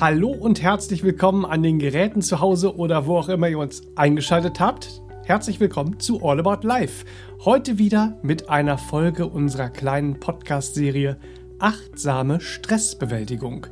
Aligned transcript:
Hallo 0.00 0.32
und 0.32 0.60
herzlich 0.60 1.04
willkommen 1.04 1.44
an 1.44 1.62
den 1.62 1.78
Geräten 1.78 2.20
zu 2.20 2.40
Hause 2.40 2.76
oder 2.76 3.06
wo 3.06 3.16
auch 3.16 3.28
immer 3.28 3.48
ihr 3.48 3.60
uns 3.60 3.82
eingeschaltet 3.94 4.58
habt. 4.58 5.00
Herzlich 5.24 5.60
willkommen 5.60 6.00
zu 6.00 6.20
All 6.20 6.40
About 6.40 6.66
Life. 6.66 7.04
Heute 7.44 7.78
wieder 7.78 8.18
mit 8.20 8.48
einer 8.48 8.76
Folge 8.76 9.28
unserer 9.28 9.68
kleinen 9.70 10.18
Podcast-Serie 10.18 11.16
Achtsame 11.60 12.40
Stressbewältigung, 12.40 13.68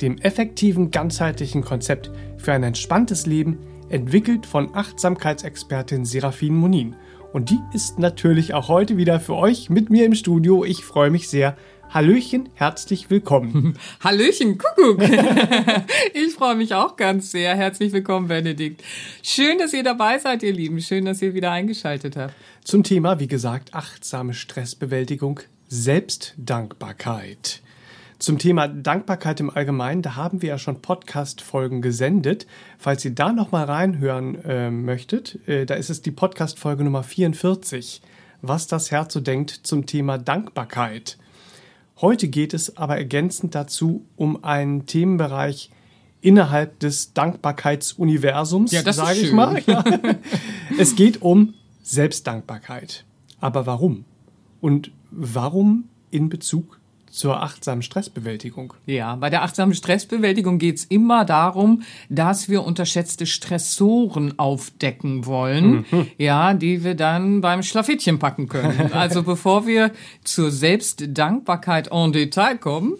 dem 0.00 0.16
effektiven 0.16 0.90
ganzheitlichen 0.90 1.62
Konzept 1.62 2.10
für 2.38 2.54
ein 2.54 2.62
entspanntes 2.62 3.26
Leben, 3.26 3.58
entwickelt 3.90 4.46
von 4.46 4.74
Achtsamkeitsexpertin 4.74 6.06
Serafin 6.06 6.56
Monin. 6.56 6.96
Und 7.34 7.50
die 7.50 7.60
ist 7.74 7.98
natürlich 7.98 8.54
auch 8.54 8.68
heute 8.68 8.96
wieder 8.96 9.20
für 9.20 9.36
euch 9.36 9.68
mit 9.68 9.90
mir 9.90 10.06
im 10.06 10.14
Studio. 10.14 10.64
Ich 10.64 10.82
freue 10.82 11.10
mich 11.10 11.28
sehr, 11.28 11.58
Hallöchen, 11.90 12.50
herzlich 12.52 13.08
willkommen. 13.08 13.78
Hallöchen, 14.04 14.58
Kuckuck. 14.58 15.02
ich 16.12 16.34
freue 16.34 16.54
mich 16.54 16.74
auch 16.74 16.96
ganz 16.96 17.30
sehr. 17.30 17.56
Herzlich 17.56 17.92
willkommen, 17.92 18.28
Benedikt. 18.28 18.84
Schön, 19.22 19.56
dass 19.56 19.72
ihr 19.72 19.82
dabei 19.82 20.18
seid, 20.18 20.42
ihr 20.42 20.52
Lieben. 20.52 20.82
Schön, 20.82 21.06
dass 21.06 21.22
ihr 21.22 21.32
wieder 21.32 21.50
eingeschaltet 21.50 22.16
habt. 22.16 22.34
Zum 22.62 22.82
Thema, 22.82 23.20
wie 23.20 23.26
gesagt, 23.26 23.72
achtsame 23.72 24.34
Stressbewältigung, 24.34 25.40
Selbstdankbarkeit. 25.68 27.62
Zum 28.18 28.38
Thema 28.38 28.68
Dankbarkeit 28.68 29.40
im 29.40 29.48
Allgemeinen, 29.48 30.02
da 30.02 30.14
haben 30.14 30.42
wir 30.42 30.50
ja 30.50 30.58
schon 30.58 30.82
Podcast-Folgen 30.82 31.80
gesendet. 31.80 32.46
Falls 32.76 33.02
ihr 33.06 33.14
da 33.14 33.32
nochmal 33.32 33.64
reinhören 33.64 34.44
äh, 34.44 34.70
möchtet, 34.70 35.38
äh, 35.48 35.64
da 35.64 35.74
ist 35.74 35.88
es 35.88 36.02
die 36.02 36.10
Podcast-Folge 36.10 36.84
Nummer 36.84 37.02
44. 37.02 38.02
Was 38.42 38.66
das 38.66 38.90
Herz 38.90 39.14
so 39.14 39.20
denkt 39.20 39.50
zum 39.62 39.86
Thema 39.86 40.18
Dankbarkeit. 40.18 41.16
Heute 42.00 42.28
geht 42.28 42.54
es 42.54 42.76
aber 42.76 42.96
ergänzend 42.96 43.56
dazu 43.56 44.06
um 44.16 44.44
einen 44.44 44.86
Themenbereich 44.86 45.70
innerhalb 46.20 46.78
des 46.78 47.12
Dankbarkeitsuniversums, 47.12 48.70
ja, 48.70 48.92
sage 48.92 49.18
ich 49.20 49.32
mal. 49.32 49.60
Ja. 49.66 49.84
Es 50.78 50.94
geht 50.94 51.22
um 51.22 51.54
Selbstdankbarkeit. 51.82 53.04
Aber 53.40 53.66
warum? 53.66 54.04
Und 54.60 54.92
warum 55.10 55.88
in 56.10 56.28
Bezug 56.28 56.77
zur 57.18 57.42
achtsamen 57.42 57.82
Stressbewältigung. 57.82 58.74
Ja, 58.86 59.16
bei 59.16 59.28
der 59.28 59.42
achtsamen 59.42 59.74
Stressbewältigung 59.74 60.58
geht's 60.58 60.84
immer 60.84 61.24
darum, 61.24 61.82
dass 62.08 62.48
wir 62.48 62.64
unterschätzte 62.64 63.26
Stressoren 63.26 64.38
aufdecken 64.38 65.26
wollen, 65.26 65.84
mhm. 65.90 66.06
ja, 66.16 66.54
die 66.54 66.84
wir 66.84 66.94
dann 66.94 67.40
beim 67.40 67.62
Schlafittchen 67.62 68.18
packen 68.18 68.48
können. 68.48 68.92
Also 68.98 69.22
bevor 69.22 69.66
wir 69.66 69.92
zur 70.24 70.50
Selbstdankbarkeit 70.50 71.90
en 71.92 72.12
Detail 72.12 72.56
kommen, 72.56 72.94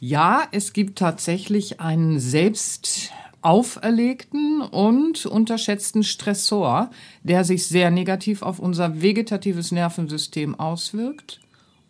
ja, 0.00 0.42
es 0.50 0.72
gibt 0.72 0.98
tatsächlich 0.98 1.80
einen 1.80 2.18
selbst 2.20 3.10
auferlegten 3.42 4.60
und 4.60 5.26
unterschätzten 5.26 6.02
Stressor, 6.02 6.90
der 7.22 7.44
sich 7.44 7.66
sehr 7.66 7.90
negativ 7.90 8.42
auf 8.42 8.58
unser 8.58 9.02
vegetatives 9.02 9.72
Nervensystem 9.72 10.58
auswirkt 10.58 11.40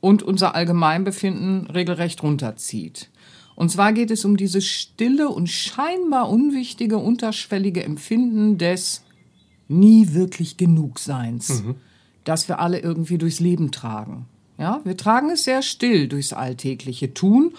und 0.01 0.23
unser 0.23 0.55
Allgemeinbefinden 0.55 1.67
regelrecht 1.69 2.23
runterzieht. 2.23 3.11
Und 3.55 3.71
zwar 3.71 3.93
geht 3.93 4.11
es 4.11 4.25
um 4.25 4.37
dieses 4.37 4.67
stille 4.67 5.31
und 5.31 5.49
scheinbar 5.49 6.29
unwichtige, 6.29 6.99
unterschwellige 6.99 7.83
Empfinden 7.83 8.59
des 8.59 9.03
nie 9.69 10.13
wirklich 10.13 10.57
Genugseins, 10.57 11.63
mhm. 11.63 11.77
das 12.25 12.49
wir 12.49 12.61
alle 12.61 12.81
irgendwie 12.81 13.19
durchs 13.19 13.41
Leben 13.41 13.73
tragen. 13.73 14.27
Ja, 14.59 14.81
wir 14.85 14.97
tragen 14.97 15.31
es 15.31 15.45
sehr 15.45 15.63
still 15.63 16.09
durchs 16.09 16.33
alltägliche 16.33 17.13
Tun 17.15 17.55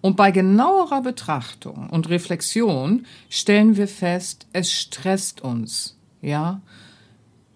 und 0.00 0.16
bei 0.16 0.30
genauerer 0.30 1.00
Betrachtung 1.00 1.88
und 1.88 2.10
Reflexion 2.10 3.06
stellen 3.30 3.76
wir 3.76 3.88
fest, 3.88 4.46
es 4.52 4.70
stresst 4.70 5.40
uns. 5.40 5.96
Ja, 6.20 6.60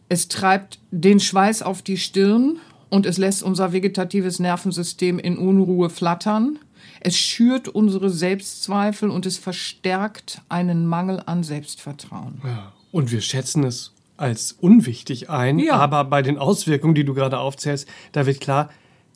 es 0.08 0.28
treibt 0.28 0.78
den 0.90 1.20
Schweiß 1.20 1.62
auf 1.62 1.82
die 1.82 1.98
Stirn 1.98 2.58
und 2.90 3.06
es 3.06 3.18
lässt 3.18 3.42
unser 3.42 3.72
vegetatives 3.72 4.38
Nervensystem 4.38 5.18
in 5.18 5.38
Unruhe 5.38 5.90
flattern. 5.90 6.58
Es 7.00 7.16
schürt 7.16 7.68
unsere 7.68 8.10
Selbstzweifel 8.10 9.10
und 9.10 9.26
es 9.26 9.38
verstärkt 9.38 10.42
einen 10.48 10.86
Mangel 10.86 11.22
an 11.24 11.42
Selbstvertrauen. 11.42 12.40
Ja, 12.44 12.72
und 12.90 13.12
wir 13.12 13.20
schätzen 13.20 13.64
es 13.64 13.92
als 14.16 14.52
unwichtig 14.52 15.30
ein, 15.30 15.58
ja. 15.58 15.74
aber 15.74 16.04
bei 16.04 16.22
den 16.22 16.38
Auswirkungen, 16.38 16.94
die 16.94 17.04
du 17.04 17.14
gerade 17.14 17.38
aufzählst, 17.38 17.88
da 18.12 18.26
wird 18.26 18.40
klar, 18.40 18.70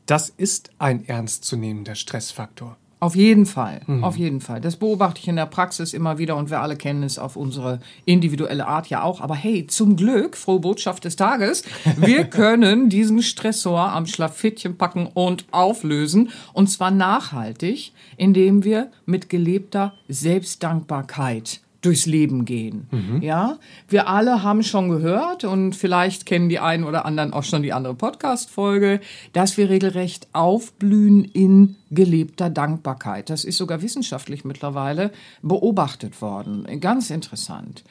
das 0.07 0.29
ist 0.29 0.71
ein 0.79 1.07
ernstzunehmender 1.07 1.95
Stressfaktor. 1.95 2.77
Auf 3.03 3.17
jeden 3.17 3.47
Fall, 3.47 3.81
mhm. 3.89 4.05
auf 4.05 4.17
jeden 4.17 4.41
Fall. 4.41 4.61
Das 4.61 4.77
beobachte 4.77 5.19
ich 5.21 5.27
in 5.27 5.35
der 5.35 5.47
Praxis 5.47 5.93
immer 5.93 6.19
wieder 6.19 6.37
und 6.37 6.51
wir 6.51 6.61
alle 6.61 6.77
kennen 6.77 7.03
es 7.03 7.19
auf 7.19 7.35
unsere 7.35 7.81
individuelle 8.05 8.69
Art 8.69 8.87
ja 8.91 9.03
auch. 9.03 9.21
Aber 9.21 9.35
hey, 9.35 9.67
zum 9.67 9.97
Glück, 9.97 10.37
frohe 10.37 10.61
Botschaft 10.61 11.05
des 11.05 11.17
Tages, 11.17 11.65
wir 11.97 12.23
können 12.31 12.91
diesen 12.91 13.21
Stressor 13.21 13.91
am 13.91 14.07
Schlafittchen 14.07 14.79
packen 14.79 15.09
und 15.13 15.47
auflösen 15.51 16.31
und 16.53 16.69
zwar 16.69 16.93
nachhaltig, 16.93 17.91
indem 18.17 18.63
wir 18.63 18.93
mit 19.05 19.29
gelebter 19.29 19.95
Selbstdankbarkeit 20.07 21.61
durchs 21.83 22.07
Leben 22.07 22.45
gehen. 22.45 22.87
Mhm. 22.91 23.23
Ja, 23.23 23.59
wir 23.89 24.09
alle 24.09 24.43
haben 24.43 24.63
schon 24.63 24.89
gehört 24.89 25.45
und 25.45 25.75
vielleicht 25.77 26.25
kennen 26.25 26.49
die 26.49 26.61
einen 26.61 26.85
oder 26.85 27.05
anderen 27.05 27.33
auch 27.33 27.43
schon 27.43 27.63
die 27.63 27.73
andere 27.73 27.95
Podcast-Folge, 27.95 29.01
dass 29.33 29.57
wir 29.57 29.69
regelrecht 29.69 30.29
aufblühen 30.33 31.25
in 31.25 31.77
gelebter 31.91 32.49
Dankbarkeit. 32.49 33.29
Das 33.29 33.45
ist 33.45 33.59
sogar 33.59 33.83
wissenschaftlich 33.83 34.45
mittlerweile 34.45 35.11
beobachtet 35.43 36.23
worden. 36.23 36.67
Ganz 36.81 37.11
interessant. 37.11 37.85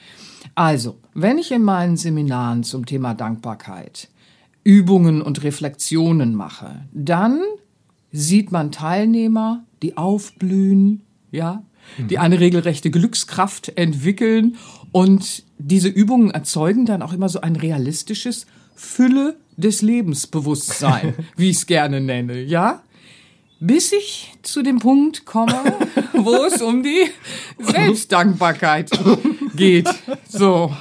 Also, 0.56 0.98
wenn 1.14 1.38
ich 1.38 1.52
in 1.52 1.64
meinen 1.64 1.98
Seminaren 1.98 2.64
zum 2.64 2.86
Thema 2.86 3.14
Dankbarkeit 3.14 4.10
Übungen 4.64 5.22
und 5.22 5.44
Reflexionen 5.44 6.36
mache, 6.36 6.86
dann 6.94 7.42
sieht 8.12 8.52
man 8.52 8.72
Teilnehmer, 8.72 9.64
die 9.82 9.98
aufblühen, 9.98 11.02
ja, 11.32 11.64
die 11.98 12.18
eine 12.18 12.40
regelrechte 12.40 12.92
Glückskraft 12.92 13.78
entwickeln. 13.78 14.58
Und 14.92 15.44
diese 15.58 15.88
Übungen 15.88 16.32
erzeugen 16.32 16.86
dann 16.86 17.02
auch 17.02 17.14
immer 17.14 17.30
so 17.30 17.42
ein 17.42 17.56
realistisches 17.56 18.46
Fülle 18.76 19.38
des 19.58 19.82
Lebensbewusstsein, 19.82 21.14
wie 21.38 21.50
ich 21.50 21.58
es 21.58 21.66
gerne 21.66 22.02
nenne, 22.02 22.42
ja? 22.42 22.82
Bis 23.60 23.92
ich 23.92 24.34
zu 24.42 24.64
dem 24.64 24.80
Punkt 24.80 25.26
komme, 25.26 25.78
wo 26.14 26.34
es 26.46 26.64
um 26.64 26.82
die 26.82 27.06
Selbstdankbarkeit 27.60 28.90
geht. 29.62 29.90
So, 30.28 30.74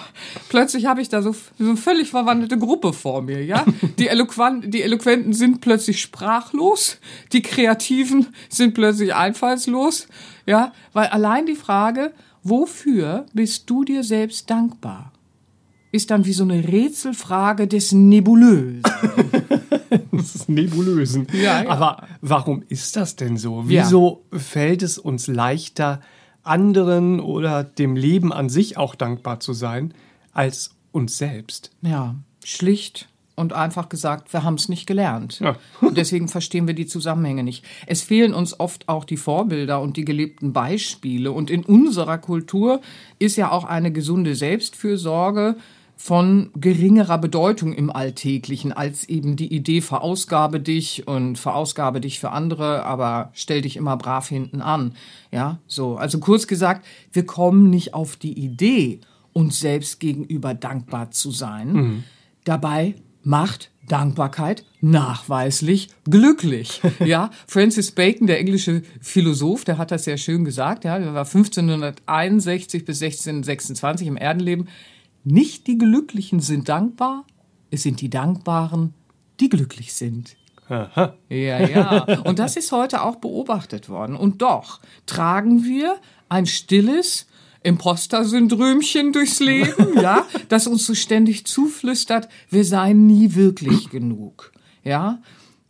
plötzlich 0.49 0.87
habe 0.87 1.03
ich 1.03 1.09
da 1.09 1.23
so, 1.23 1.33
so 1.33 1.65
eine 1.65 1.77
völlig 1.77 2.11
verwandelte 2.11 2.59
Gruppe 2.59 2.93
vor 2.93 3.23
mir, 3.23 3.45
ja? 3.45 3.65
Die, 3.99 4.09
Eloquent, 4.09 4.73
die 4.73 4.83
Eloquenten 4.83 5.33
sind 5.33 5.61
plötzlich 5.61 6.01
sprachlos, 6.01 6.99
die 7.33 7.43
Kreativen 7.43 8.29
sind 8.49 8.75
plötzlich 8.75 9.15
einfallslos, 9.15 10.09
ja? 10.47 10.73
Weil 10.93 11.09
allein 11.09 11.47
die 11.47 11.57
Frage, 11.57 12.13
wofür 12.43 13.27
bist 13.33 13.69
du 13.69 13.85
dir 13.85 14.03
selbst 14.03 14.51
dankbar? 14.51 15.13
Ist 15.93 16.11
dann 16.11 16.25
wie 16.25 16.33
so 16.33 16.45
eine 16.45 16.69
Rätselfrage 16.69 17.67
des 17.67 17.91
Nebulösen. 17.93 18.83
des 20.13 20.49
Nebulösen. 20.49 21.27
Ja, 21.33 21.63
ja. 21.63 21.69
Aber 21.69 22.07
warum 22.21 22.63
ist 22.69 22.95
das 22.97 23.17
denn 23.17 23.37
so? 23.37 23.65
Wieso 23.67 24.25
ja. 24.33 24.39
fällt 24.39 24.83
es 24.83 24.99
uns 24.99 25.27
leichter, 25.27 26.01
anderen 26.43 27.21
oder 27.21 27.65
dem 27.65 27.97
Leben 27.97 28.33
an 28.33 28.49
sich 28.49 28.77
auch 28.77 28.95
dankbar 28.95 29.41
zu 29.41 29.53
sein, 29.53 29.95
als 30.33 30.75
uns 30.93 31.19
selbst? 31.19 31.71
Ja, 31.83 32.17
schlicht 32.45 33.09
und 33.41 33.55
einfach 33.55 33.89
gesagt, 33.89 34.33
wir 34.33 34.45
haben 34.45 34.55
es 34.55 34.69
nicht 34.69 34.87
gelernt. 34.87 35.41
Ja. 35.41 35.57
und 35.81 35.97
deswegen 35.97 36.29
verstehen 36.29 36.67
wir 36.67 36.75
die 36.75 36.87
Zusammenhänge 36.87 37.43
nicht. 37.43 37.65
Es 37.87 38.03
fehlen 38.03 38.35
uns 38.35 38.61
oft 38.61 38.89
auch 38.89 39.05
die 39.05 39.17
Vorbilder 39.17 39.81
und 39.81 39.97
die 39.97 40.05
gelebten 40.05 40.53
Beispiele. 40.53 41.33
Und 41.33 41.51
in 41.51 41.65
unserer 41.65 42.19
Kultur 42.19 42.81
ist 43.19 43.37
ja 43.37 43.51
auch 43.51 43.65
eine 43.65 43.93
gesunde 43.93 44.35
Selbstfürsorge 44.35 45.57
von 46.03 46.49
geringerer 46.55 47.19
Bedeutung 47.19 47.75
im 47.75 47.91
Alltäglichen 47.91 48.73
als 48.73 49.07
eben 49.07 49.37
die 49.37 49.53
Idee 49.55 49.83
verausgabe 49.83 50.59
dich 50.59 51.07
und 51.07 51.37
verausgabe 51.37 52.01
dich 52.01 52.21
für 52.21 52.31
andere, 52.31 52.87
aber 52.87 53.29
stell 53.35 53.61
dich 53.61 53.77
immer 53.77 53.99
brav 53.99 54.27
hinten 54.27 54.63
an. 54.63 54.95
Ja, 55.31 55.59
so. 55.67 55.97
Also 55.97 56.19
kurz 56.19 56.47
gesagt, 56.47 56.87
wir 57.13 57.27
kommen 57.27 57.69
nicht 57.69 57.93
auf 57.93 58.17
die 58.17 58.33
Idee, 58.33 59.01
uns 59.35 59.61
selbst 59.61 60.01
gegenüber 60.01 60.55
dankbar 60.55 61.11
zu 61.11 61.33
sein. 61.33 61.73
Mhm. 61.73 62.05
Dabei 62.45 62.95
macht 63.23 63.71
Dankbarkeit 63.87 64.65
nachweislich 64.81 65.91
glücklich. 66.09 66.81
Ja, 67.05 67.31
Francis 67.47 67.91
Bacon, 67.91 68.27
der 68.27 68.41
englische 68.41 68.81
Philosoph, 69.03 69.65
der 69.67 69.77
hat 69.77 69.91
das 69.91 70.05
sehr 70.05 70.17
schön 70.17 70.47
gesagt. 70.47 70.85
Ja, 70.85 70.99
der 70.99 71.13
war 71.13 71.27
1561 71.27 72.87
bis 72.87 73.03
1626 73.03 74.07
im 74.07 74.17
Erdenleben. 74.17 74.67
Nicht 75.25 75.67
die 75.67 75.79
Glücklichen 75.79 76.41
sind 76.41 76.69
dankbar, 76.69 77.27
es 77.71 77.83
sind 77.83 78.01
die 78.01 78.11
Dankbaren, 78.11 78.95
die 79.39 79.49
glücklich 79.49 79.93
sind. 79.95 80.37
Aha. 80.69 81.15
Ja, 81.29 81.67
ja. 81.67 82.21
Und 82.21 82.39
das 82.39 82.57
ist 82.57 82.71
heute 82.73 83.03
auch 83.03 83.17
beobachtet 83.17 83.89
worden. 83.89 84.15
Und 84.17 84.41
doch 84.41 84.81
tragen 85.07 85.65
wir 85.65 85.97
ein 86.29 86.47
stilles 86.47 87.27
Imposter-Syndrömchen 87.63 89.13
durchs 89.13 89.41
Leben, 89.41 89.95
ja, 90.01 90.25
das 90.49 90.67
uns 90.67 90.87
so 90.87 90.95
ständig 90.95 91.47
zuflüstert, 91.47 92.29
wir 92.49 92.65
seien 92.65 93.07
nie 93.07 93.35
wirklich 93.35 93.91
genug, 93.91 94.53
ja. 94.83 95.21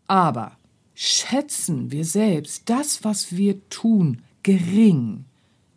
Aber 0.06 0.52
schätzen 0.94 1.90
wir 1.90 2.04
selbst 2.04 2.68
das, 2.68 3.02
was 3.04 3.36
wir 3.36 3.68
tun, 3.70 4.22
gering, 4.42 5.24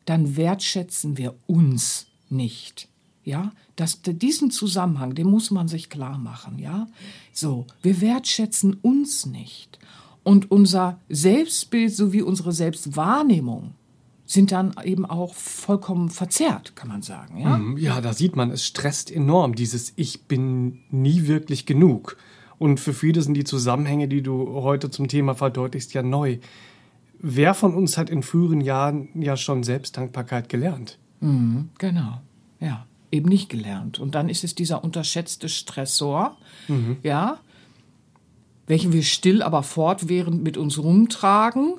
dann 0.05 0.35
wertschätzen 0.35 1.17
wir 1.17 1.33
uns 1.47 2.07
nicht. 2.29 2.89
Ja, 3.23 3.51
das, 3.75 4.01
diesen 4.03 4.51
Zusammenhang, 4.51 5.15
den 5.15 5.27
muss 5.27 5.49
man 5.49 5.67
sich 5.67 5.89
klar 5.89 6.17
machen. 6.17 6.59
Ja, 6.59 6.87
so, 7.31 7.65
wir 7.81 8.01
wertschätzen 8.01 8.73
uns 8.81 9.25
nicht. 9.25 9.79
Und 10.23 10.51
unser 10.51 10.99
Selbstbild 11.09 11.93
sowie 11.93 12.21
unsere 12.21 12.51
Selbstwahrnehmung 12.51 13.75
sind 14.25 14.51
dann 14.51 14.73
eben 14.83 15.05
auch 15.05 15.33
vollkommen 15.33 16.09
verzerrt, 16.09 16.75
kann 16.75 16.87
man 16.87 17.01
sagen. 17.01 17.39
Ja, 17.39 17.57
mhm, 17.57 17.77
ja 17.77 18.01
da 18.01 18.13
sieht 18.13 18.35
man, 18.35 18.51
es 18.51 18.65
stresst 18.65 19.11
enorm, 19.11 19.55
dieses 19.55 19.93
Ich 19.95 20.23
bin 20.23 20.79
nie 20.91 21.27
wirklich 21.27 21.65
genug. 21.65 22.17
Und 22.57 22.79
für 22.79 22.93
viele 22.93 23.21
sind 23.21 23.33
die 23.33 23.43
Zusammenhänge, 23.43 24.07
die 24.07 24.21
du 24.21 24.47
heute 24.53 24.89
zum 24.89 25.07
Thema 25.07 25.35
verdeutlichst, 25.35 25.93
ja 25.93 26.03
neu. 26.03 26.37
Wer 27.19 27.53
von 27.53 27.73
uns 27.73 27.97
hat 27.97 28.09
in 28.09 28.23
früheren 28.23 28.61
Jahren 28.61 29.09
ja 29.15 29.35
schon 29.37 29.63
Selbstdankbarkeit 29.63 30.49
gelernt? 30.49 30.97
Mhm, 31.19 31.69
genau, 31.77 32.21
ja, 32.59 32.85
eben 33.13 33.29
nicht 33.29 33.49
gelernt. 33.49 33.99
Und 33.99 34.15
dann 34.15 34.27
ist 34.27 34.43
es 34.43 34.55
dieser 34.55 34.83
unterschätzte 34.83 35.47
Stressor, 35.47 36.37
mhm. 36.67 36.97
ja, 37.03 37.39
welchen 38.67 38.91
wir 38.91 39.03
still, 39.03 39.41
aber 39.41 39.63
fortwährend 39.63 40.43
mit 40.43 40.57
uns 40.57 40.79
rumtragen, 40.79 41.75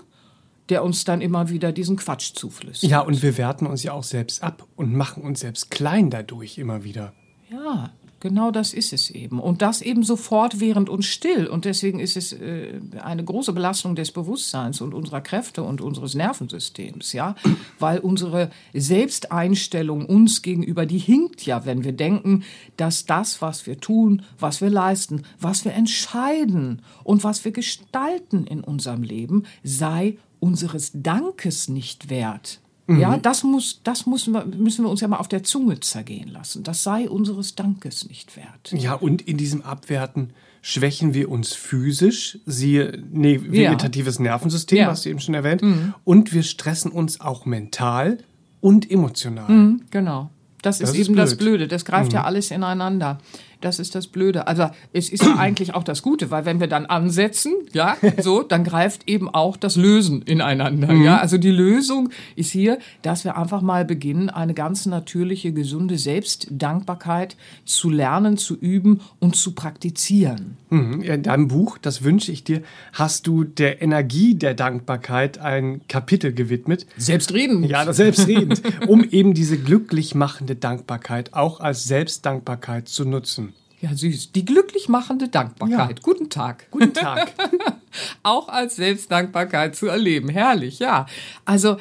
der 0.69 0.82
uns 0.84 1.04
dann 1.04 1.20
immer 1.20 1.50
wieder 1.50 1.72
diesen 1.72 1.96
Quatsch 1.96 2.34
zuflüstert. 2.34 2.90
Ja, 2.90 3.00
und 3.00 3.22
wir 3.22 3.36
werten 3.36 3.66
uns 3.66 3.82
ja 3.82 3.92
auch 3.92 4.04
selbst 4.04 4.42
ab 4.42 4.66
und 4.76 4.94
machen 4.94 5.22
uns 5.22 5.40
selbst 5.40 5.70
klein 5.70 6.08
dadurch 6.08 6.56
immer 6.56 6.84
wieder. 6.84 7.12
Ja, 7.50 7.90
Genau 8.24 8.50
das 8.50 8.72
ist 8.72 8.94
es 8.94 9.10
eben. 9.10 9.38
Und 9.38 9.60
das 9.60 9.82
eben 9.82 10.02
sofort 10.02 10.58
während 10.58 10.88
uns 10.88 11.04
still. 11.04 11.46
Und 11.46 11.66
deswegen 11.66 12.00
ist 12.00 12.16
es 12.16 12.32
äh, 12.32 12.80
eine 13.02 13.22
große 13.22 13.52
Belastung 13.52 13.96
des 13.96 14.12
Bewusstseins 14.12 14.80
und 14.80 14.94
unserer 14.94 15.20
Kräfte 15.20 15.62
und 15.62 15.82
unseres 15.82 16.14
Nervensystems, 16.14 17.12
ja. 17.12 17.34
Weil 17.78 17.98
unsere 17.98 18.48
Selbsteinstellung 18.72 20.06
uns 20.06 20.40
gegenüber, 20.40 20.86
die 20.86 20.96
hinkt 20.96 21.44
ja, 21.44 21.66
wenn 21.66 21.84
wir 21.84 21.92
denken, 21.92 22.44
dass 22.78 23.04
das, 23.04 23.42
was 23.42 23.66
wir 23.66 23.78
tun, 23.78 24.22
was 24.38 24.62
wir 24.62 24.70
leisten, 24.70 25.24
was 25.38 25.66
wir 25.66 25.74
entscheiden 25.74 26.80
und 27.02 27.24
was 27.24 27.44
wir 27.44 27.52
gestalten 27.52 28.46
in 28.46 28.64
unserem 28.64 29.02
Leben, 29.02 29.42
sei 29.62 30.16
unseres 30.40 30.92
Dankes 30.94 31.68
nicht 31.68 32.08
wert. 32.08 32.62
Mhm. 32.86 33.00
Ja, 33.00 33.16
das 33.16 33.44
muss, 33.44 33.81
das 33.82 34.06
müssen 34.06 34.34
wir, 34.34 34.44
müssen 34.44 34.84
wir 34.84 34.90
uns 34.90 35.00
ja 35.00 35.08
mal 35.08 35.16
auf 35.16 35.28
der 35.28 35.42
Zunge 35.42 35.81
zergehen 35.81 36.28
lassen. 36.28 36.62
Das 36.62 36.82
sei 36.82 37.08
unseres 37.08 37.54
Dankes 37.54 38.08
nicht 38.08 38.36
wert. 38.36 38.72
Ja, 38.72 38.94
und 38.94 39.22
in 39.22 39.36
diesem 39.38 39.62
Abwerten 39.62 40.31
schwächen 40.60 41.14
wir 41.14 41.31
uns 41.31 41.54
physisch, 41.54 42.38
siehe 42.46 43.02
nee, 43.10 43.40
vegetatives 43.42 44.16
ja. 44.16 44.22
Nervensystem, 44.25 44.78
ja. 44.78 44.86
hast 44.86 45.04
du 45.04 45.10
eben 45.10 45.20
schon 45.20 45.34
erwähnt, 45.34 45.62
mhm. 45.62 45.94
und 46.04 46.32
wir 46.32 46.42
stressen 46.42 46.90
uns 46.90 47.20
auch 47.20 47.46
mental 47.46 48.19
und 48.60 48.90
emotional. 48.90 49.50
Mhm, 49.50 49.82
genau. 49.90 50.31
Das, 50.62 50.78
das 50.78 50.90
ist, 50.90 50.94
ist, 50.96 51.06
eben 51.06 51.14
blöd. 51.14 51.25
das 51.25 51.36
Blöde. 51.36 51.69
Das 51.69 51.84
greift 51.84 52.14
ja 52.14 52.20
mhm. 52.20 52.26
alles 52.26 52.50
ineinander. 52.50 53.19
Das 53.60 53.78
ist 53.78 53.94
das 53.94 54.06
Blöde. 54.06 54.46
Also 54.46 54.70
es 54.92 55.08
ist 55.08 55.24
ja 55.24 55.34
eigentlich 55.38 55.74
auch 55.74 55.84
das 55.84 56.02
Gute, 56.02 56.30
weil 56.30 56.44
wenn 56.44 56.60
wir 56.60 56.66
dann 56.66 56.86
ansetzen, 56.86 57.54
ja, 57.72 57.96
so, 58.20 58.42
dann 58.42 58.64
greift 58.64 59.08
eben 59.08 59.28
auch 59.28 59.56
das 59.56 59.76
Lösen 59.76 60.22
ineinander. 60.22 60.92
Mhm. 60.92 61.02
Ja, 61.04 61.18
also 61.18 61.38
die 61.38 61.50
Lösung 61.50 62.10
ist 62.36 62.50
hier, 62.50 62.78
dass 63.02 63.24
wir 63.24 63.36
einfach 63.36 63.62
mal 63.62 63.84
beginnen, 63.84 64.30
eine 64.30 64.54
ganz 64.54 64.86
natürliche, 64.86 65.52
gesunde 65.52 65.98
Selbstdankbarkeit 65.98 67.36
zu 67.64 67.90
lernen, 67.90 68.36
zu 68.36 68.56
üben 68.56 69.00
und 69.18 69.36
zu 69.36 69.52
praktizieren. 69.52 70.56
Mhm. 70.70 71.02
In 71.02 71.22
deinem 71.22 71.48
Buch, 71.48 71.78
das 71.78 72.02
wünsche 72.02 72.32
ich 72.32 72.44
dir, 72.44 72.62
hast 72.92 73.26
du 73.26 73.44
der 73.44 73.82
Energie 73.82 74.34
der 74.34 74.54
Dankbarkeit 74.54 75.38
ein 75.38 75.80
Kapitel 75.88 76.32
gewidmet. 76.32 76.86
Selbstredend. 76.96 77.66
Ja, 77.66 77.84
das 77.84 77.96
selbstredend, 77.96 78.62
um 78.88 79.04
eben 79.04 79.34
diese 79.34 79.58
glücklich 79.58 80.14
machende 80.14 80.56
Dankbarkeit 80.56 81.32
auch 81.32 81.60
als 81.60 81.84
Selbstdankbarkeit 81.84 82.88
zu 82.88 83.04
nutzen. 83.04 83.53
Ja, 83.80 83.94
süß. 83.94 84.32
Die 84.32 84.44
glücklich 84.44 84.88
machende 84.88 85.28
Dankbarkeit. 85.28 85.98
Ja. 85.98 86.02
Guten 86.02 86.30
Tag. 86.30 86.70
Guten 86.70 86.94
Tag. 86.94 87.32
Auch 88.22 88.48
als 88.48 88.76
Selbstdankbarkeit 88.76 89.76
zu 89.76 89.86
erleben. 89.86 90.28
Herrlich, 90.28 90.78
ja. 90.78 91.06
Also, 91.44 91.76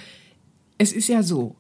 es 0.77 0.91
ist 0.91 1.07
ja 1.07 1.23
so, 1.23 1.55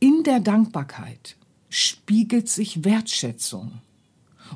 in 0.00 0.22
der 0.24 0.40
Dankbarkeit 0.40 1.36
spiegelt 1.68 2.48
sich 2.48 2.84
Wertschätzung. 2.84 3.80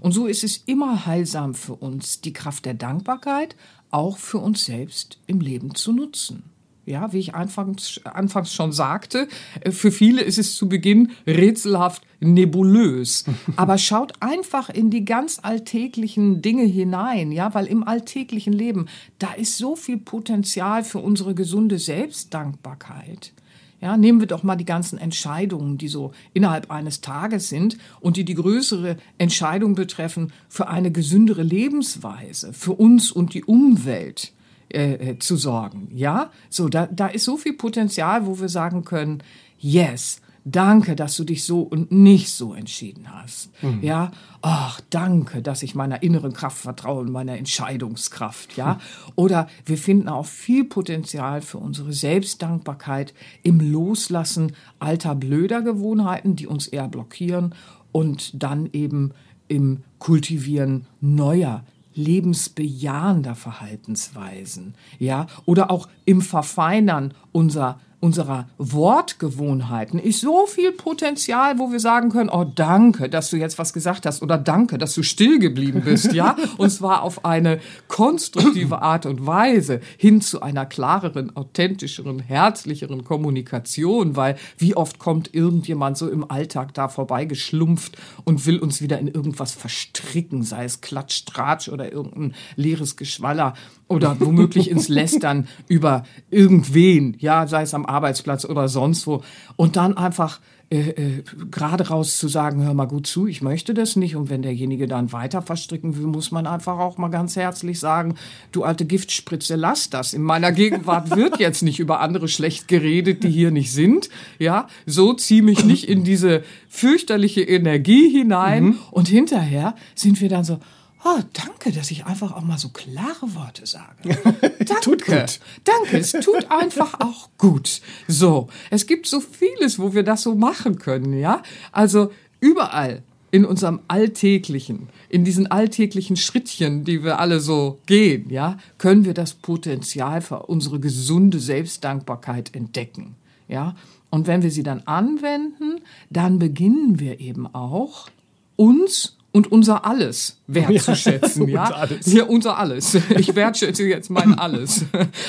Und 0.01 0.13
so 0.13 0.27
ist 0.27 0.45
es 0.45 0.59
immer 0.67 1.07
heilsam 1.07 1.55
für 1.55 1.75
uns, 1.75 2.21
die 2.21 2.33
Kraft 2.33 2.65
der 2.65 2.75
Dankbarkeit 2.75 3.57
auch 3.91 4.19
für 4.19 4.39
uns 4.39 4.65
selbst 4.65 5.19
im 5.27 5.41
Leben 5.41 5.75
zu 5.75 5.93
nutzen. 5.93 6.45
Ja, 6.91 7.13
wie 7.13 7.21
ich 7.21 7.37
anfangs, 7.37 8.01
anfangs 8.05 8.53
schon 8.53 8.73
sagte, 8.73 9.29
äh, 9.61 9.71
für 9.71 9.93
viele 9.93 10.23
ist 10.23 10.39
es 10.39 10.57
zu 10.57 10.69
Beginn 10.69 11.13
rätselhaft 11.25 12.03
nebulös. 12.19 13.25
Aber 13.57 13.79
schaut 13.79 14.15
einfach 14.19 14.69
in 14.71 14.91
die 14.91 15.05
ganz 15.05 15.39
alltäglichen 15.41 16.43
Dinge 16.43 16.65
hinein, 16.65 17.31
ja, 17.31 17.55
weil 17.55 17.67
im 17.67 17.87
alltäglichen 17.87 18.53
Leben, 18.53 18.87
da 19.21 19.33
ist 19.35 19.57
so 19.57 19.77
viel 19.77 19.99
Potenzial 19.99 20.83
für 20.83 20.99
unsere 20.99 21.35
gesunde 21.35 21.79
Selbstdankbarkeit. 21.79 23.33
Ja, 23.81 23.97
nehmen 23.97 24.19
wir 24.19 24.27
doch 24.27 24.43
mal 24.43 24.57
die 24.57 24.67
ganzen 24.67 24.99
Entscheidungen, 24.99 25.79
die 25.79 25.89
so 25.89 26.13
innerhalb 26.35 26.71
eines 26.73 27.01
Tages 27.01 27.49
sind 27.49 27.79
und 28.01 28.17
die 28.17 28.25
die 28.25 28.35
größere 28.35 28.97
Entscheidung 29.17 29.77
betreffen 29.77 30.33
für 30.49 30.69
eine 30.69 30.91
gesündere 30.91 31.45
Lebensweise, 31.45 32.53
für 32.53 32.73
uns 32.73 33.13
und 33.13 33.33
die 33.33 33.45
Umwelt. 33.45 34.33
Äh, 34.73 34.93
äh, 34.93 35.19
zu 35.19 35.37
sorgen. 35.37 35.89
Ja, 35.93 36.31
so 36.49 36.69
da, 36.69 36.87
da 36.87 37.09
ist 37.09 37.25
so 37.25 37.37
viel 37.37 37.55
Potenzial, 37.55 38.27
wo 38.27 38.39
wir 38.39 38.49
sagen 38.49 38.85
können, 38.85 39.21
yes, 39.59 40.21
danke, 40.45 40.95
dass 40.95 41.17
du 41.17 41.25
dich 41.25 41.45
so 41.45 41.63
und 41.63 41.91
nicht 41.91 42.31
so 42.31 42.55
entschieden 42.55 43.13
hast. 43.13 43.51
Mhm. 43.65 43.83
Ja, 43.83 44.13
ach, 44.43 44.81
danke, 44.91 45.43
dass 45.43 45.65
ich 45.65 45.75
meiner 45.75 46.05
inneren 46.05 46.33
Kraft 46.35 46.59
vertraue 46.59 47.01
und 47.01 47.11
meiner 47.11 47.37
Entscheidungskraft. 47.37 48.57
Ja, 48.57 48.75
mhm. 48.75 49.13
oder 49.17 49.49
wir 49.67 49.77
finden 49.77 50.09
auch 50.09 50.27
viel 50.27 50.63
Potenzial 50.63 51.43
für 51.43 51.59
unsere 51.59 51.93
Selbstdankbarkeit 51.93 53.13
im 53.43 53.59
Loslassen 53.59 54.53
alter 54.79 55.17
blöder 55.17 55.63
Gewohnheiten, 55.63 56.37
die 56.37 56.47
uns 56.47 56.69
eher 56.69 56.87
blockieren 56.87 57.57
und 57.91 58.41
dann 58.41 58.69
eben 58.73 59.15
im 59.49 59.83
Kultivieren 59.99 60.87
neuer 61.01 61.65
lebensbejahender 61.95 63.35
Verhaltensweisen, 63.35 64.75
ja, 64.99 65.27
oder 65.47 65.71
auch 65.71 65.89
im 66.05 66.23
Verfeinern 66.23 67.15
unserer 67.33 67.81
unserer 68.01 68.49
Wortgewohnheiten 68.57 69.99
ist 69.99 70.23
so 70.23 70.47
viel 70.47 70.73
Potenzial, 70.73 71.59
wo 71.59 71.71
wir 71.71 71.81
sagen 71.81 72.09
können, 72.09 72.31
oh 72.31 72.45
danke, 72.45 73.11
dass 73.11 73.29
du 73.29 73.37
jetzt 73.37 73.59
was 73.59 73.75
gesagt 73.75 74.07
hast 74.07 74.23
oder 74.23 74.39
danke, 74.39 74.79
dass 74.79 74.95
du 74.95 75.03
still 75.03 75.39
geblieben 75.39 75.83
bist, 75.85 76.13
ja? 76.15 76.37
Und 76.57 76.71
zwar 76.71 77.03
auf 77.03 77.25
eine 77.27 77.61
konstruktive 77.89 78.81
Art 78.81 79.05
und 79.05 79.27
Weise 79.27 79.81
hin 79.99 80.23
zu 80.23 80.41
einer 80.41 80.65
klareren, 80.65 81.37
authentischeren, 81.37 82.21
herzlicheren 82.21 83.05
Kommunikation, 83.05 84.17
weil 84.17 84.37
wie 84.57 84.75
oft 84.75 84.99
kommt 84.99 85.35
irgendjemand 85.35 85.99
so 85.99 86.09
im 86.09 86.29
Alltag 86.31 86.73
da 86.75 86.89
vorbeigeschlumpft 86.89 87.99
und 88.25 88.47
will 88.47 88.59
uns 88.59 88.81
wieder 88.81 88.99
in 88.99 89.09
irgendwas 89.09 89.53
verstricken, 89.53 90.43
sei 90.43 90.65
es 90.65 90.81
Klatsch, 90.81 91.27
Tratsch 91.27 91.69
oder 91.69 91.93
irgendein 91.93 92.35
leeres 92.57 92.97
Geschwaller 92.97 93.55
oder 93.91 94.17
womöglich 94.21 94.71
ins 94.71 94.89
Lästern 94.89 95.49
über 95.69 96.05
irgendwen, 96.31 97.17
ja, 97.19 97.47
sei 97.47 97.63
es 97.63 97.75
am 97.75 97.85
Arbeitsplatz 97.85 98.45
oder 98.45 98.69
sonst 98.69 99.07
wo. 99.07 99.23
Und 99.57 99.77
dann 99.77 99.97
einfach 99.97 100.41
äh, 100.73 100.91
äh, 100.91 101.25
gerade 101.51 101.89
raus 101.89 102.17
zu 102.17 102.29
sagen, 102.29 102.63
hör 102.63 102.75
mal 102.75 102.85
gut 102.85 103.09
zu, 103.09 103.27
ich 103.27 103.43
möchte 103.43 103.75
das 103.75 103.97
nicht. 103.97 104.15
Und 104.15 104.31
wenn 104.31 104.43
derjenige 104.43 104.87
dann 104.87 105.13
weiter 105.13 105.43
verstricken 105.43 105.97
will, 105.97 106.07
muss 106.07 106.31
man 106.31 106.47
einfach 106.47 106.79
auch 106.79 106.97
mal 106.97 107.09
ganz 107.09 107.35
herzlich 107.35 107.81
sagen, 107.81 108.15
du 108.53 108.63
alte 108.63 108.85
Giftspritze, 108.85 109.57
lass 109.57 109.91
das. 109.91 110.15
In 110.15 110.23
meiner 110.23 110.53
Gegenwart 110.53 111.17
wird 111.17 111.41
jetzt 111.41 111.63
nicht 111.65 111.81
über 111.81 111.99
andere 111.99 112.29
schlecht 112.29 112.69
geredet, 112.69 113.25
die 113.25 113.31
hier 113.31 113.51
nicht 113.51 113.73
sind. 113.73 114.09
Ja, 114.39 114.69
so 114.87 115.13
zieh 115.13 115.43
mich 115.43 115.65
nicht 115.65 115.89
in 115.89 116.05
diese 116.05 116.45
fürchterliche 116.69 117.43
Energie 117.43 118.09
hinein. 118.09 118.65
Mhm. 118.65 118.79
Und 118.93 119.09
hinterher 119.09 119.75
sind 119.97 120.21
wir 120.21 120.29
dann 120.29 120.45
so, 120.45 120.61
Oh, 121.03 121.21
danke, 121.33 121.73
dass 121.73 121.91
ich 121.91 122.05
einfach 122.05 122.33
auch 122.33 122.43
mal 122.43 122.59
so 122.59 122.69
klare 122.69 123.35
Worte 123.35 123.65
sage. 123.65 124.03
Danke. 124.43 124.81
tut 124.83 125.07
gut. 125.07 125.41
Danke, 125.65 125.99
es 125.99 126.13
tut 126.13 126.51
einfach 126.51 127.01
auch 127.01 127.31
gut. 127.39 127.81
So, 128.07 128.49
es 128.69 128.87
gibt 128.87 129.07
so 129.07 129.21
vieles, 129.21 129.79
wo 129.79 129.95
wir 129.95 130.03
das 130.03 130.23
so 130.23 130.35
machen 130.35 130.79
können, 130.79 131.19
ja? 131.19 131.43
Also 131.73 132.13
überall 132.41 133.03
in 133.31 133.47
unserem 133.47 133.81
alltäglichen, 133.89 134.89
in 135.09 135.25
diesen 135.25 135.47
alltäglichen 135.47 136.17
Schrittchen, 136.17 136.85
die 136.85 137.03
wir 137.03 137.19
alle 137.19 137.41
so 137.41 137.79
gehen, 137.87 138.29
ja, 138.29 138.59
können 138.77 139.07
wir 139.07 139.15
das 139.15 139.35
Potenzial 139.35 140.21
für 140.21 140.47
unsere 140.47 140.81
gesunde 140.81 141.41
Selbstdankbarkeit 141.41 142.55
entdecken, 142.55 143.15
ja. 143.49 143.75
Und 144.11 144.27
wenn 144.27 144.43
wir 144.43 144.51
sie 144.51 144.65
dann 144.65 144.81
anwenden, 144.87 145.81
dann 146.11 146.41
beginnen 146.41 146.99
wir 146.99 147.21
eben 147.21 147.47
auch 147.47 148.09
uns 148.57 149.17
und 149.33 149.51
unser 149.51 149.85
Alles 149.85 150.39
wertzuschätzen, 150.47 151.49
ja. 151.49 151.63
Unser 151.63 151.77
alles. 151.77 152.13
Ja, 152.13 152.25
unser 152.25 152.59
Alles. 152.59 152.95
Ich 153.19 153.35
wertschätze 153.35 153.85
jetzt 153.85 154.11
mein 154.11 154.35
Alles. 154.35 154.85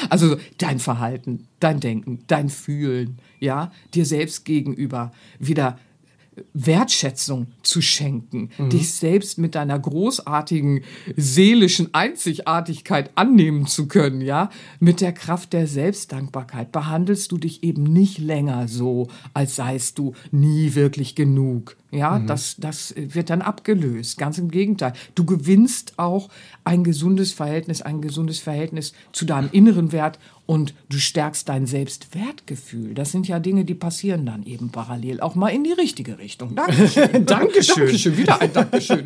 Also 0.09 0.37
dein 0.57 0.79
Verhalten, 0.79 1.47
dein 1.59 1.79
Denken, 1.79 2.19
dein 2.27 2.49
Fühlen, 2.49 3.19
ja, 3.39 3.71
dir 3.93 4.05
selbst 4.05 4.45
gegenüber 4.45 5.11
wieder 5.39 5.77
Wertschätzung 6.53 7.47
zu 7.61 7.81
schenken, 7.81 8.49
mhm. 8.57 8.69
dich 8.69 8.93
selbst 8.93 9.37
mit 9.37 9.55
deiner 9.55 9.77
großartigen 9.77 10.81
seelischen 11.17 11.93
Einzigartigkeit 11.93 13.11
annehmen 13.15 13.67
zu 13.67 13.87
können, 13.87 14.21
ja, 14.21 14.49
mit 14.79 15.01
der 15.01 15.11
Kraft 15.11 15.53
der 15.53 15.67
Selbstdankbarkeit 15.67 16.71
behandelst 16.71 17.31
du 17.31 17.37
dich 17.37 17.63
eben 17.63 17.83
nicht 17.83 18.17
länger 18.17 18.67
so, 18.67 19.09
als 19.33 19.57
seist 19.57 19.97
du 19.97 20.13
nie 20.31 20.73
wirklich 20.73 21.15
genug. 21.15 21.75
Ja, 21.91 22.17
mhm. 22.17 22.27
das, 22.27 22.55
das 22.57 22.93
wird 22.95 23.29
dann 23.29 23.41
abgelöst. 23.41 24.17
Ganz 24.17 24.37
im 24.37 24.49
Gegenteil. 24.49 24.93
Du 25.13 25.25
gewinnst 25.25 25.93
auch 25.97 26.29
ein 26.63 26.85
gesundes 26.85 27.33
Verhältnis, 27.33 27.81
ein 27.81 28.01
gesundes 28.01 28.39
Verhältnis 28.39 28.93
zu 29.11 29.25
deinem 29.25 29.49
inneren 29.51 29.91
Wert 29.91 30.17
und 30.45 30.73
du 30.89 30.97
stärkst 30.97 31.49
dein 31.49 31.65
Selbstwertgefühl. 31.65 32.93
Das 32.93 33.11
sind 33.11 33.27
ja 33.27 33.39
Dinge, 33.39 33.65
die 33.65 33.73
passieren 33.73 34.25
dann 34.25 34.43
eben 34.43 34.69
parallel 34.69 35.19
auch 35.19 35.35
mal 35.35 35.49
in 35.49 35.65
die 35.65 35.73
richtige 35.73 36.17
Richtung. 36.17 36.55
Dankeschön. 36.55 37.25
Dankeschön. 37.25 37.75
Dankeschön. 37.85 38.17
Wieder 38.17 38.41
ein 38.41 38.53
Dankeschön. 38.53 39.03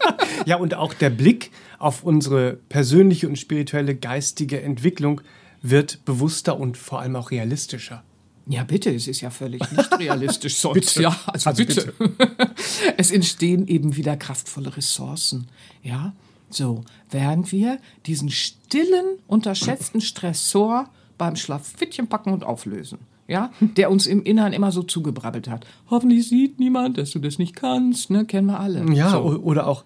ja, 0.46 0.56
und 0.56 0.74
auch 0.74 0.94
der 0.94 1.10
Blick 1.10 1.50
auf 1.78 2.04
unsere 2.04 2.58
persönliche 2.68 3.28
und 3.28 3.38
spirituelle 3.38 3.96
geistige 3.96 4.62
Entwicklung 4.62 5.20
wird 5.60 6.04
bewusster 6.04 6.58
und 6.58 6.76
vor 6.76 7.00
allem 7.00 7.16
auch 7.16 7.32
realistischer. 7.32 8.04
Ja, 8.48 8.64
bitte, 8.64 8.94
es 8.94 9.06
ist 9.06 9.20
ja 9.20 9.30
völlig 9.30 9.60
nicht 9.70 9.98
realistisch 9.98 10.56
sonst. 10.60 10.96
ja, 10.96 11.14
also, 11.26 11.50
also 11.50 11.64
bitte. 11.64 11.92
bitte. 11.98 12.50
es 12.96 13.10
entstehen 13.10 13.66
eben 13.66 13.96
wieder 13.96 14.16
kraftvolle 14.16 14.74
Ressourcen. 14.76 15.48
Ja, 15.82 16.14
so, 16.50 16.82
während 17.10 17.52
wir 17.52 17.78
diesen 18.06 18.30
stillen, 18.30 19.18
unterschätzten 19.26 20.00
Stressor 20.00 20.88
beim 21.18 21.36
Schlafittchen 21.36 22.06
packen 22.06 22.32
und 22.32 22.44
auflösen. 22.44 22.98
Ja, 23.26 23.52
der 23.60 23.90
uns 23.90 24.06
im 24.06 24.22
Inneren 24.22 24.54
immer 24.54 24.72
so 24.72 24.82
zugebrabbelt 24.82 25.48
hat. 25.48 25.66
Hoffentlich 25.90 26.26
sieht 26.26 26.58
niemand, 26.58 26.96
dass 26.96 27.10
du 27.10 27.18
das 27.18 27.38
nicht 27.38 27.54
kannst, 27.54 28.08
ne? 28.08 28.24
Kennen 28.24 28.46
wir 28.46 28.58
alle. 28.58 28.90
Ja, 28.94 29.10
so. 29.10 29.18
oder 29.18 29.66
auch, 29.66 29.84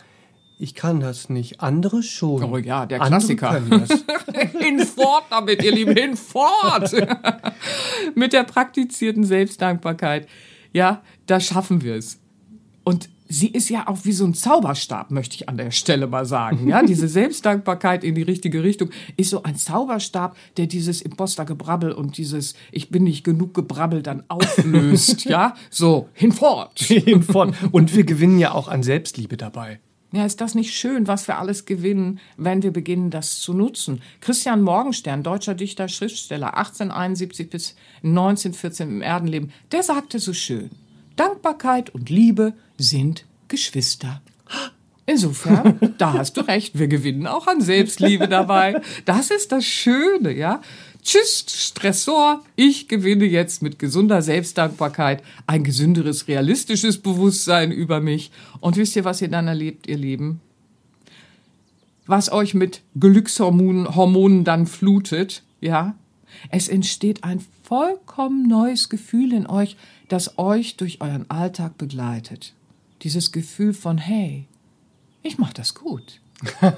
ich 0.63 0.77
kann 0.77 1.01
das 1.01 1.29
nicht. 1.29 1.61
Andere 1.61 2.03
schon. 2.05 2.45
Oh 2.45 2.57
ja, 2.57 2.87
der 2.87 3.01
Klassiker. 3.01 3.61
hinfort 4.59 5.25
damit, 5.29 5.63
ihr 5.63 5.73
Lieben, 5.73 5.97
hinfort! 5.97 6.93
Mit 8.15 8.33
der 8.33 8.45
praktizierten 8.45 9.25
Selbstdankbarkeit. 9.25 10.29
Ja, 10.73 11.03
da 11.27 11.41
schaffen 11.41 11.83
wir 11.83 11.97
es. 11.97 12.21
Und 12.85 13.09
sie 13.29 13.49
ist 13.49 13.71
ja 13.71 13.89
auch 13.89 13.99
wie 14.05 14.13
so 14.13 14.25
ein 14.25 14.35
Zauberstab, 14.35 15.11
möchte 15.11 15.35
ich 15.35 15.49
an 15.49 15.57
der 15.57 15.73
Stelle 15.73 16.07
mal 16.07 16.27
sagen. 16.27 16.69
Ja, 16.69 16.85
diese 16.85 17.09
Selbstdankbarkeit 17.09 18.05
in 18.05 18.15
die 18.15 18.23
richtige 18.23 18.63
Richtung 18.63 18.91
ist 19.17 19.31
so 19.31 19.43
ein 19.43 19.57
Zauberstab, 19.57 20.37
der 20.59 20.67
dieses 20.69 21.03
Impostergebrabbel 21.03 21.91
und 21.91 22.19
dieses 22.19 22.55
Ich 22.71 22.89
bin 22.89 23.03
nicht 23.03 23.25
genug 23.25 23.53
Gebrabbel 23.55 24.03
dann 24.03 24.23
auflöst. 24.29 25.25
ja, 25.25 25.55
so 25.71 26.09
hinfort. 26.13 26.79
hinfort. 26.79 27.55
Und 27.73 27.97
wir 27.97 28.05
gewinnen 28.05 28.39
ja 28.39 28.53
auch 28.53 28.69
an 28.69 28.85
Selbstliebe 28.85 29.37
dabei. 29.37 29.81
Ja, 30.13 30.27
ist 30.27 30.43
das 30.43 30.55
nicht 30.55 30.75
schön, 30.75 31.07
was 31.07 31.27
wir 31.27 31.39
alles 31.39 31.65
gewinnen, 31.65 32.21
wenn 32.37 32.63
wir 32.63 32.71
beginnen, 32.71 33.11
das 33.11 33.41
zu 33.41 33.55
nutzen? 33.55 34.03
Christian 34.21 34.61
Morgenstern, 34.61 35.23
deutscher 35.23 35.55
Dichter, 35.55 35.89
Schriftsteller, 35.89 36.59
1871 36.59 37.49
bis 37.49 37.77
1914 38.03 38.89
im 38.89 39.03
Erdenleben, 39.03 39.53
der 39.73 39.83
sagte 39.83 40.19
so 40.19 40.35
schön, 40.35 40.71
Dankbarkeit 41.17 41.91
und 41.91 42.11
Liebe 42.11 42.53
sind 42.77 43.25
Geschwister. 43.49 44.21
Insofern, 45.05 45.95
da 45.99 46.13
hast 46.13 46.37
du 46.37 46.43
recht, 46.43 46.79
wir 46.79 46.87
gewinnen 46.87 47.27
auch 47.27 47.47
an 47.47 47.61
Selbstliebe 47.61 48.29
dabei. 48.29 48.81
Das 49.05 49.31
ist 49.31 49.51
das 49.51 49.65
Schöne, 49.65 50.33
ja. 50.33 50.61
Tschüss, 51.03 51.45
Stressor. 51.49 52.45
Ich 52.55 52.87
gewinne 52.87 53.25
jetzt 53.25 53.63
mit 53.63 53.81
gesunder 53.81 54.23
Selbstdankbarkeit 54.23 55.23
ein 55.49 55.65
gesünderes, 55.65 56.29
realistisches 56.29 56.99
Bewusstsein 56.99 57.73
über 57.73 58.01
mich. 58.01 58.31
Und 58.61 58.77
wisst 58.77 58.95
ihr, 58.95 59.05
was 59.05 59.21
ihr 59.21 59.29
dann 59.29 59.49
erlebt, 59.49 59.89
ihr 59.89 59.99
Lieben? 59.99 60.41
Was 62.07 62.31
euch 62.31 62.55
mit 62.55 62.83
Glückshormonen 62.99 63.97
Hormonen 63.97 64.45
dann 64.45 64.67
flutet, 64.67 65.43
ja? 65.61 65.97
Es 66.51 66.69
entsteht 66.69 67.25
ein 67.25 67.45
vollkommen 67.63 68.49
neues 68.49 68.89
Gefühl 68.89 69.33
in 69.33 69.47
euch, 69.47 69.77
das 70.09 70.39
euch 70.39 70.77
durch 70.77 71.01
euren 71.01 71.29
Alltag 71.31 71.79
begleitet. 71.79 72.55
Dieses 73.03 73.33
Gefühl 73.33 73.75
von, 73.75 73.99
hey, 73.99 74.47
ich 75.23 75.39
mach 75.39 75.53
das 75.53 75.75
gut. 75.75 76.21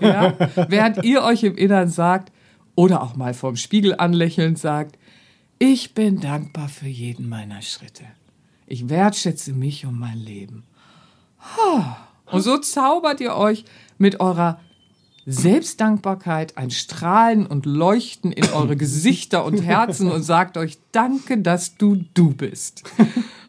ja? 0.01 0.35
Während 0.69 1.05
ihr 1.05 1.23
euch 1.23 1.43
im 1.43 1.57
Innern 1.57 1.89
sagt, 1.89 2.33
oder 2.75 3.03
auch 3.03 3.17
mal 3.17 3.35
vorm 3.35 3.57
Spiegel 3.57 3.95
anlächelnd 3.97 4.59
sagt, 4.59 4.99
ich 5.59 5.95
bin 5.95 6.21
dankbar 6.21 6.69
für 6.69 6.89
jeden 6.89 7.29
meiner 7.29 7.63
Schritte. 7.63 8.05
Ich 8.67 8.89
wertschätze 8.89 9.53
mich 9.53 9.87
und 9.87 9.99
mein 9.99 10.19
Leben. 10.19 10.65
Und 12.31 12.41
so 12.41 12.59
zaubert 12.59 13.21
ihr 13.21 13.35
euch 13.35 13.65
mit 13.99 14.21
eurer 14.21 14.59
Selbstdankbarkeit 15.27 16.59
ein 16.59 16.71
Strahlen 16.71 17.47
und 17.47 17.67
Leuchten 17.67 18.33
in 18.33 18.51
eure 18.51 18.77
Gesichter 18.77 19.45
und 19.45 19.63
Herzen 19.63 20.11
und 20.11 20.23
sagt 20.23 20.57
euch 20.57 20.79
Danke, 20.93 21.39
dass 21.39 21.77
du 21.77 22.05
du 22.15 22.35
bist. 22.35 22.83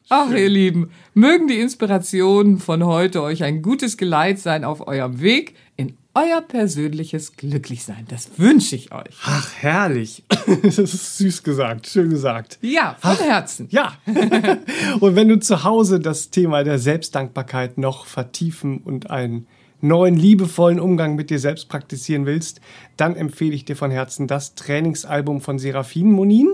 Ach, 0.10 0.30
ihr 0.30 0.50
Lieben, 0.50 0.92
mögen 1.16 1.48
die 1.48 1.60
Inspirationen 1.60 2.60
von 2.60 2.86
heute 2.86 3.24
euch 3.24 3.44
ein 3.44 3.64
gutes 3.64 3.98
Geleit 3.98 4.38
sein 4.38 4.64
auf 4.64 4.88
eurem 4.88 5.20
Weg 5.20 5.56
in 5.78 5.98
euer 6.14 6.42
persönliches 6.42 7.36
Glücklichsein. 7.36 8.06
Das 8.08 8.38
wünsche 8.38 8.76
ich 8.76 8.92
euch. 8.92 9.16
Ach, 9.24 9.50
herrlich. 9.58 10.24
Das 10.62 10.78
ist 10.78 11.18
süß 11.18 11.42
gesagt, 11.42 11.88
schön 11.88 12.12
gesagt. 12.12 12.60
Ja, 12.62 12.96
von 13.00 13.18
Herzen. 13.18 13.68
Ja. 13.72 13.96
Und 15.00 15.16
wenn 15.16 15.28
du 15.28 15.40
zu 15.40 15.64
Hause 15.64 16.00
das 16.00 16.30
Thema 16.30 16.64
der 16.64 16.78
Selbstdankbarkeit 16.78 17.80
noch 17.80 18.06
vertiefen 18.06 18.78
und 18.78 19.10
einen 19.10 19.48
neuen 19.82 20.16
liebevollen 20.16 20.80
Umgang 20.80 21.16
mit 21.16 21.32
dir 21.32 21.40
selbst 21.40 21.68
praktizieren 21.68 22.28
willst, 22.28 22.62
dann 22.96 23.16
empfehle 23.16 23.56
ich 23.56 23.66
dir 23.66 23.76
von 23.76 23.90
Herzen 23.90 24.28
das 24.28 24.54
Trainingsalbum 24.54 25.42
von 25.42 25.58
Serafin 25.58 26.12
Monin 26.12 26.54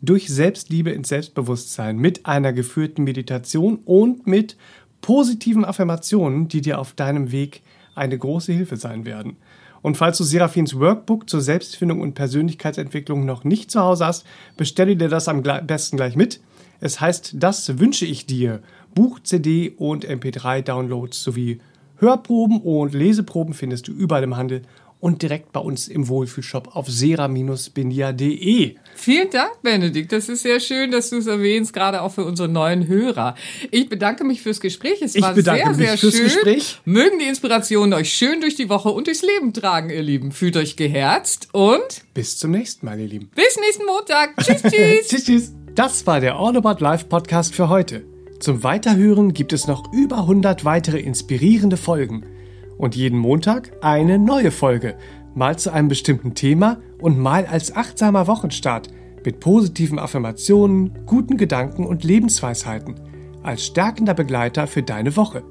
durch 0.00 0.28
Selbstliebe 0.28 0.90
ins 0.90 1.08
Selbstbewusstsein 1.08 1.98
mit 1.98 2.26
einer 2.26 2.52
geführten 2.52 3.04
Meditation 3.04 3.80
und 3.84 4.26
mit 4.26 4.56
positiven 5.00 5.64
Affirmationen, 5.64 6.48
die 6.48 6.60
dir 6.60 6.78
auf 6.78 6.92
deinem 6.92 7.32
Weg 7.32 7.62
eine 7.94 8.16
große 8.16 8.52
Hilfe 8.52 8.76
sein 8.76 9.04
werden. 9.04 9.36
Und 9.82 9.96
falls 9.96 10.18
du 10.18 10.24
Serafins 10.24 10.78
Workbook 10.78 11.30
zur 11.30 11.40
Selbstfindung 11.40 12.00
und 12.00 12.14
Persönlichkeitsentwicklung 12.14 13.24
noch 13.24 13.44
nicht 13.44 13.70
zu 13.70 13.80
Hause 13.80 14.06
hast, 14.06 14.26
bestelle 14.56 14.96
dir 14.96 15.08
das 15.08 15.28
am 15.28 15.42
besten 15.42 15.96
gleich 15.96 16.16
mit. 16.16 16.40
Es 16.80 17.00
heißt 17.00 17.34
Das 17.38 17.78
wünsche 17.78 18.06
ich 18.06 18.26
dir. 18.26 18.60
Buch, 18.94 19.20
CD 19.20 19.74
und 19.76 20.06
MP3-Downloads 20.06 21.22
sowie 21.22 21.60
Hörproben 21.98 22.60
und 22.60 22.94
Leseproben 22.94 23.54
findest 23.54 23.88
du 23.88 23.92
überall 23.92 24.22
im 24.22 24.36
Handel 24.36 24.62
und 25.00 25.22
direkt 25.22 25.52
bei 25.52 25.60
uns 25.60 25.88
im 25.88 26.08
Wohlfühlshop 26.08 26.74
auf 26.74 26.88
sera-benia.de. 26.88 28.74
Vielen 28.94 29.30
Dank, 29.30 29.62
Benedikt. 29.62 30.12
Das 30.12 30.28
ist 30.28 30.42
sehr 30.42 30.58
schön, 30.60 30.90
dass 30.90 31.10
du 31.10 31.18
es 31.18 31.26
erwähnst, 31.26 31.72
gerade 31.72 32.02
auch 32.02 32.12
für 32.12 32.24
unsere 32.24 32.48
neuen 32.48 32.88
Hörer. 32.88 33.36
Ich 33.70 33.88
bedanke 33.88 34.24
mich 34.24 34.42
fürs 34.42 34.60
Gespräch. 34.60 35.00
Es 35.00 35.20
war 35.20 35.34
sehr, 35.34 35.74
sehr 35.74 35.96
schön. 35.96 36.10
Gespräch. 36.10 36.80
Mögen 36.84 37.18
die 37.18 37.26
Inspirationen 37.26 37.94
euch 37.94 38.12
schön 38.12 38.40
durch 38.40 38.56
die 38.56 38.68
Woche 38.68 38.88
und 38.88 39.06
durchs 39.06 39.22
Leben 39.22 39.52
tragen, 39.52 39.90
ihr 39.90 40.02
Lieben. 40.02 40.32
Fühlt 40.32 40.56
euch 40.56 40.76
geherzt 40.76 41.48
und 41.52 42.04
bis 42.14 42.38
zum 42.38 42.50
nächsten 42.50 42.86
Mal, 42.86 42.98
ihr 42.98 43.06
Lieben. 43.06 43.30
Bis 43.34 43.56
nächsten 43.60 43.84
Montag. 43.86 44.36
Tschüss, 44.42 44.62
tschüss. 44.72 45.08
tschüss, 45.08 45.24
tschüss. 45.24 45.52
Das 45.74 46.06
war 46.06 46.20
der 46.20 46.36
All 46.36 46.56
About 46.56 46.82
Life 46.82 47.06
Podcast 47.06 47.54
für 47.54 47.68
heute. 47.68 48.04
Zum 48.40 48.64
Weiterhören 48.64 49.32
gibt 49.32 49.52
es 49.52 49.68
noch 49.68 49.92
über 49.92 50.18
100 50.18 50.64
weitere 50.64 50.98
inspirierende 50.98 51.76
Folgen– 51.76 52.26
und 52.78 52.96
jeden 52.96 53.18
Montag 53.18 53.72
eine 53.82 54.18
neue 54.18 54.50
Folge, 54.50 54.96
mal 55.34 55.58
zu 55.58 55.70
einem 55.72 55.88
bestimmten 55.88 56.34
Thema 56.34 56.78
und 57.00 57.18
mal 57.18 57.44
als 57.44 57.74
achtsamer 57.74 58.26
Wochenstart 58.26 58.88
mit 59.24 59.40
positiven 59.40 59.98
Affirmationen, 59.98 60.92
guten 61.04 61.36
Gedanken 61.36 61.84
und 61.84 62.04
Lebensweisheiten 62.04 62.94
als 63.42 63.66
stärkender 63.66 64.14
Begleiter 64.14 64.66
für 64.66 64.82
deine 64.82 65.16
Woche. 65.16 65.42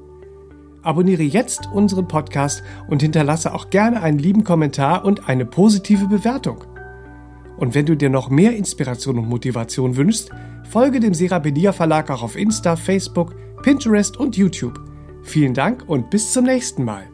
Abonniere 0.82 1.22
jetzt 1.22 1.68
unseren 1.72 2.06
Podcast 2.06 2.62
und 2.88 3.02
hinterlasse 3.02 3.54
auch 3.54 3.70
gerne 3.70 4.02
einen 4.02 4.18
lieben 4.18 4.44
Kommentar 4.44 5.04
und 5.04 5.28
eine 5.28 5.44
positive 5.44 6.06
Bewertung. 6.06 6.64
Und 7.56 7.74
wenn 7.74 7.86
du 7.86 7.96
dir 7.96 8.10
noch 8.10 8.30
mehr 8.30 8.56
Inspiration 8.56 9.18
und 9.18 9.28
Motivation 9.28 9.96
wünschst, 9.96 10.30
folge 10.68 11.00
dem 11.00 11.14
Serapedia 11.14 11.72
Verlag 11.72 12.10
auch 12.10 12.22
auf 12.22 12.36
Insta, 12.36 12.76
Facebook, 12.76 13.34
Pinterest 13.62 14.16
und 14.16 14.36
YouTube 14.36 14.78
Vielen 15.28 15.52
Dank 15.52 15.84
und 15.86 16.08
bis 16.08 16.32
zum 16.32 16.44
nächsten 16.44 16.84
Mal. 16.84 17.06